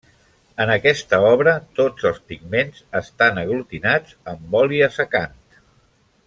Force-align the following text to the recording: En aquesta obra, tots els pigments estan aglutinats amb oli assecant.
En 0.63 0.69
aquesta 0.75 1.19
obra, 1.31 1.53
tots 1.79 2.07
els 2.11 2.17
pigments 2.31 2.81
estan 3.01 3.39
aglutinats 3.43 4.19
amb 4.33 4.57
oli 4.63 4.83
assecant. 4.91 5.39